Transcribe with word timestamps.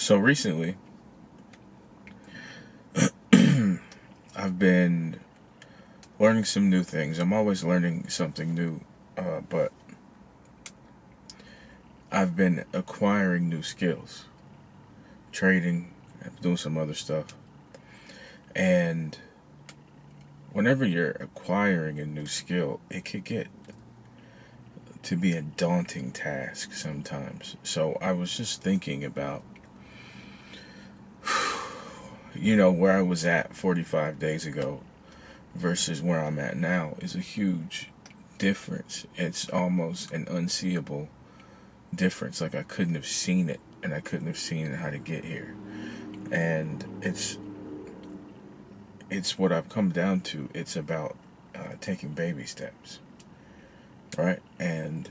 So 0.00 0.16
recently, 0.16 0.76
I've 4.34 4.58
been 4.58 5.20
learning 6.18 6.44
some 6.46 6.70
new 6.70 6.82
things. 6.82 7.18
I'm 7.18 7.34
always 7.34 7.64
learning 7.64 8.08
something 8.08 8.54
new, 8.54 8.80
uh, 9.18 9.42
but 9.46 9.72
I've 12.10 12.34
been 12.34 12.64
acquiring 12.72 13.50
new 13.50 13.62
skills, 13.62 14.24
trading, 15.32 15.92
doing 16.40 16.56
some 16.56 16.78
other 16.78 16.94
stuff. 16.94 17.36
And 18.56 19.18
whenever 20.54 20.86
you're 20.86 21.10
acquiring 21.10 22.00
a 22.00 22.06
new 22.06 22.26
skill, 22.26 22.80
it 22.88 23.04
could 23.04 23.24
get 23.24 23.48
to 25.02 25.14
be 25.14 25.32
a 25.32 25.42
daunting 25.42 26.10
task 26.10 26.72
sometimes. 26.72 27.58
So 27.62 27.98
I 28.00 28.12
was 28.12 28.34
just 28.34 28.62
thinking 28.62 29.04
about, 29.04 29.44
you 32.40 32.56
know, 32.56 32.72
where 32.72 32.96
I 32.96 33.02
was 33.02 33.24
at 33.26 33.54
45 33.54 34.18
days 34.18 34.46
ago 34.46 34.80
versus 35.54 36.00
where 36.00 36.24
I'm 36.24 36.38
at 36.38 36.56
now 36.56 36.94
is 37.00 37.14
a 37.14 37.20
huge 37.20 37.90
difference. 38.38 39.06
It's 39.16 39.50
almost 39.50 40.10
an 40.12 40.26
unseeable 40.26 41.08
difference. 41.94 42.40
Like 42.40 42.54
I 42.54 42.62
couldn't 42.62 42.94
have 42.94 43.06
seen 43.06 43.50
it 43.50 43.60
and 43.82 43.92
I 43.92 44.00
couldn't 44.00 44.26
have 44.26 44.38
seen 44.38 44.72
how 44.72 44.88
to 44.88 44.98
get 44.98 45.24
here. 45.24 45.54
And 46.32 46.84
it's 47.02 47.36
it's 49.10 49.38
what 49.38 49.52
I've 49.52 49.68
come 49.68 49.90
down 49.90 50.20
to. 50.20 50.48
It's 50.54 50.76
about 50.76 51.16
uh, 51.54 51.74
taking 51.80 52.10
baby 52.10 52.46
steps, 52.46 53.00
right? 54.16 54.38
And 54.58 55.10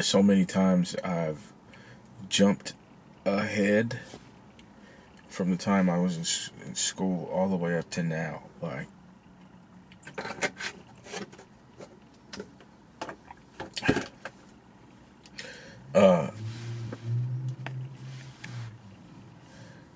so 0.00 0.22
many 0.22 0.44
times 0.44 0.96
I've 1.04 1.52
jumped 2.28 2.74
ahead 3.24 4.00
from 5.32 5.50
the 5.50 5.56
time 5.56 5.88
I 5.88 5.98
was 5.98 6.50
in, 6.62 6.68
in 6.68 6.74
school 6.74 7.28
all 7.32 7.48
the 7.48 7.56
way 7.56 7.78
up 7.78 7.88
to 7.90 8.02
now. 8.02 8.42
Like, 8.60 8.86
uh, 15.94 16.30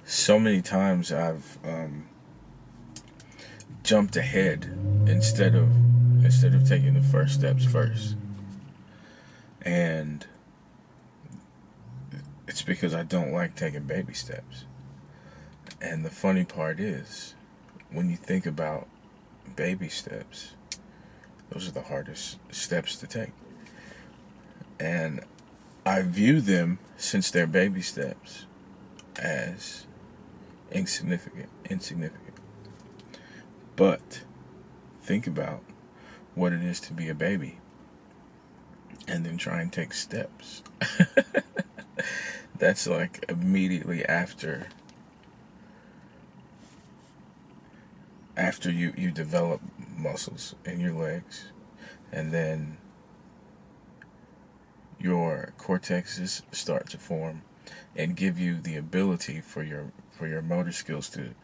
so 0.06 0.38
many 0.38 0.62
times 0.62 1.12
I've 1.12 1.58
um, 1.62 2.06
jumped 3.82 4.16
ahead 4.16 4.64
instead 5.06 5.54
of 5.54 5.68
instead 6.24 6.54
of 6.54 6.66
taking 6.66 6.94
the 6.94 7.02
first 7.02 7.34
steps 7.34 7.64
first. 7.64 8.16
And 9.60 10.26
it's 12.48 12.62
because 12.62 12.94
I 12.94 13.02
don't 13.02 13.32
like 13.32 13.54
taking 13.54 13.82
baby 13.82 14.14
steps. 14.14 14.64
And 15.80 16.04
the 16.04 16.10
funny 16.10 16.44
part 16.44 16.80
is, 16.80 17.34
when 17.90 18.10
you 18.10 18.16
think 18.16 18.46
about 18.46 18.88
baby 19.54 19.88
steps, 19.88 20.54
those 21.50 21.68
are 21.68 21.72
the 21.72 21.82
hardest 21.82 22.38
steps 22.50 22.96
to 22.96 23.06
take. 23.06 23.32
And 24.80 25.20
I 25.84 26.02
view 26.02 26.40
them, 26.40 26.78
since 26.96 27.30
they're 27.30 27.46
baby 27.46 27.82
steps, 27.82 28.46
as 29.16 29.86
insignificant. 30.72 31.48
Insignificant. 31.70 32.34
But 33.76 34.22
think 35.02 35.26
about 35.26 35.62
what 36.34 36.52
it 36.52 36.62
is 36.62 36.80
to 36.80 36.92
be 36.92 37.08
a 37.08 37.14
baby 37.14 37.58
and 39.06 39.24
then 39.24 39.36
try 39.36 39.60
and 39.60 39.72
take 39.72 39.92
steps. 39.92 40.62
That's 42.58 42.86
like 42.86 43.24
immediately 43.28 44.04
after 44.04 44.66
after 48.36 48.70
you 48.70 48.92
you 48.96 49.10
develop 49.10 49.60
muscles 49.96 50.54
in 50.64 50.80
your 50.80 50.92
legs 50.92 51.46
and 52.12 52.32
then 52.32 52.76
your 54.98 55.52
cortexes 55.58 56.42
start 56.52 56.88
to 56.88 56.98
form 56.98 57.42
and 57.94 58.16
give 58.16 58.38
you 58.38 58.60
the 58.60 58.76
ability 58.76 59.40
for 59.40 59.62
your 59.62 59.92
for 60.10 60.26
your 60.26 60.42
motor 60.42 60.72
skills 60.72 61.08
to 61.10 61.34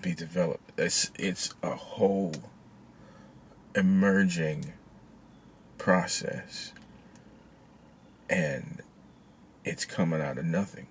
be 0.00 0.14
developed. 0.14 0.72
It's 0.78 1.10
it's 1.16 1.54
a 1.62 1.74
whole 1.74 2.34
emerging 3.74 4.72
process 5.78 6.72
and 8.28 8.82
it's 9.64 9.84
coming 9.84 10.20
out 10.20 10.38
of 10.38 10.44
nothing. 10.44 10.86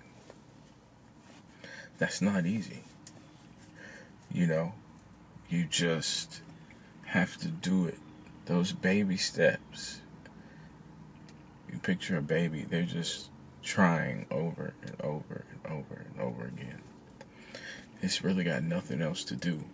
That's 1.98 2.20
not 2.20 2.46
easy. 2.46 2.84
You 4.30 4.46
know, 4.46 4.72
you 5.48 5.64
just 5.64 6.42
have 7.06 7.36
to 7.38 7.48
do 7.48 7.86
it. 7.86 7.98
Those 8.46 8.72
baby 8.72 9.16
steps. 9.16 10.00
You 11.70 11.78
picture 11.78 12.16
a 12.16 12.22
baby, 12.22 12.66
they're 12.68 12.82
just 12.82 13.30
trying 13.62 14.26
over 14.30 14.74
and 14.82 15.00
over 15.00 15.44
and 15.50 15.72
over 15.72 16.06
and 16.10 16.20
over 16.20 16.44
again. 16.44 16.80
It's 18.02 18.22
really 18.22 18.44
got 18.44 18.62
nothing 18.62 19.02
else 19.02 19.24
to 19.24 19.36
do 19.36 19.64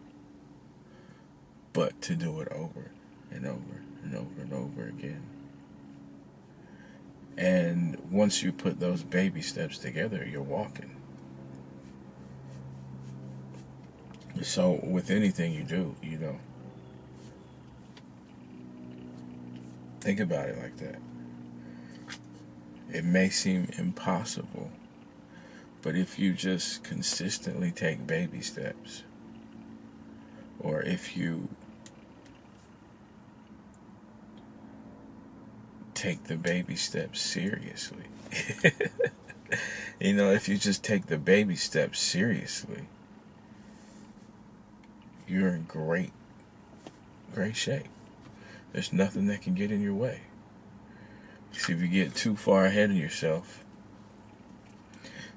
but 1.72 2.00
to 2.03 2.15
do 2.15 2.41
it 2.41 2.49
over 2.53 2.91
and 3.31 3.47
over 3.47 3.82
and 4.03 4.15
over 4.15 4.41
and 4.41 4.53
over 4.53 4.88
again. 4.88 5.22
And 7.37 7.99
once 8.11 8.43
you 8.43 8.53
put 8.53 8.78
those 8.78 9.03
baby 9.03 9.41
steps 9.41 9.78
together, 9.78 10.27
you're 10.31 10.43
walking. 10.43 10.97
So, 14.42 14.80
with 14.82 15.10
anything 15.10 15.53
you 15.53 15.62
do, 15.62 15.94
you 16.03 16.19
know, 16.19 16.36
think 20.00 20.20
about 20.20 20.48
it 20.48 20.58
like 20.58 20.76
that. 20.78 20.97
It 22.92 23.04
may 23.04 23.31
seem 23.31 23.69
impossible, 23.78 24.70
but 25.81 25.94
if 25.94 26.19
you 26.19 26.32
just 26.32 26.82
consistently 26.82 27.70
take 27.70 28.06
baby 28.06 28.41
steps, 28.41 29.04
or 30.58 30.82
if 30.82 31.16
you 31.16 31.48
take 35.94 36.25
the 36.25 36.36
baby 36.36 36.75
steps 36.75 37.20
seriously. 37.20 38.02
you 40.00 40.14
know, 40.14 40.32
if 40.32 40.48
you 40.48 40.56
just 40.58 40.82
take 40.82 41.06
the 41.06 41.16
baby 41.16 41.54
steps 41.54 42.00
seriously, 42.00 42.82
you're 45.27 45.50
in 45.50 45.65
great, 45.65 46.12
great 47.34 47.56
shape. 47.56 47.88
There's 48.72 48.93
nothing 48.93 49.27
that 49.27 49.43
can 49.43 49.55
get 49.55 49.71
in 49.71 49.83
your 49.83 49.94
way. 49.94 50.21
See, 51.53 51.72
if 51.72 51.81
you 51.81 51.88
get 51.88 52.15
too 52.15 52.37
far 52.37 52.65
ahead 52.65 52.91
of 52.91 52.97
yourself, 52.97 53.65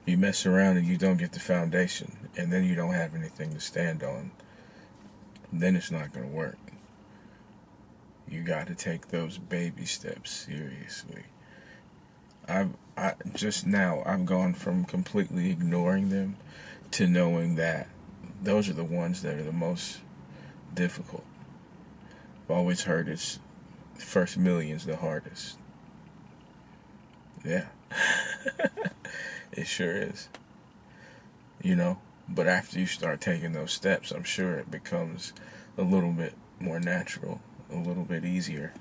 you 0.06 0.18
mess 0.18 0.46
around 0.46 0.78
and 0.78 0.88
you 0.88 0.98
don't 0.98 1.18
get 1.18 1.34
the 1.34 1.40
foundation, 1.40 2.30
and 2.38 2.54
then 2.54 2.64
you 2.64 2.76
don't 2.76 2.94
have 2.94 3.16
anything 3.16 3.54
to 3.54 3.60
stand 3.60 4.04
on, 4.04 4.32
then 5.52 5.76
it's 5.76 5.92
not 5.92 6.14
going 6.14 6.30
to 6.30 6.36
work. 6.36 6.58
You 8.30 8.44
got 8.44 8.68
to 8.68 8.76
take 8.76 9.10
those 9.10 9.38
baby 9.38 9.86
steps 9.86 10.32
seriously. 10.32 11.24
I've 12.48 12.72
I 12.98 13.14
just 13.34 13.66
now 13.66 14.04
I've 14.06 14.26
gone 14.26 14.54
from 14.54 14.86
completely 14.86 15.50
ignoring 15.52 16.10
them 16.10 16.38
to 16.92 17.08
knowing 17.08 17.56
that 17.56 17.88
those 18.42 18.70
are 18.70 18.74
the 18.74 18.84
ones 18.84 19.22
that 19.22 19.36
are 19.36 19.44
the 19.44 19.52
most 19.52 20.00
difficult. 20.74 21.26
I've 22.46 22.56
always 22.56 22.84
heard 22.84 23.08
it's 23.08 23.40
first 23.96 24.38
millions 24.38 24.86
the 24.86 24.98
hardest. 24.98 25.58
Yeah. 27.44 27.66
it 29.52 29.68
sure 29.68 29.96
is. 29.96 30.30
You 31.62 31.76
know, 31.76 32.00
but 32.28 32.48
after 32.48 32.80
you 32.80 32.86
start 32.86 33.22
taking 33.22 33.54
those 33.54 33.72
steps, 33.72 34.12
I'm 34.12 34.24
sure 34.24 34.56
it 34.56 34.70
becomes 34.70 35.34
a 35.78 35.84
little 35.84 36.12
bit 36.12 36.34
more 36.60 36.80
natural, 36.80 37.42
a 37.72 37.78
little 37.78 38.04
bit 38.04 38.26
easier. 38.26 38.74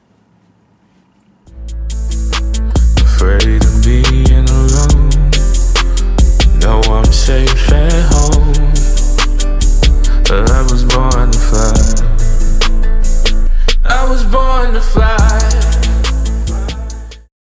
Afraid 3.01 3.65
of 3.65 3.85
being 3.85 4.49
alone. 4.49 5.31
No, 6.61 6.81
I'm 6.93 7.05
safe 7.13 7.73
at 7.73 8.13
home. 8.13 8.84